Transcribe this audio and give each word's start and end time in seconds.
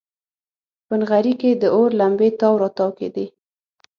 په 0.87 0.93
نغري 0.99 1.33
کې 1.41 1.51
د 1.61 1.63
اور 1.75 1.89
لمبې 1.99 2.29
تاو 2.39 2.55
راتاو 2.63 2.91
کېدې. 2.99 3.25